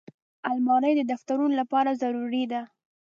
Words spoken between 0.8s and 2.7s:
د دفترونو لپاره ضروري ده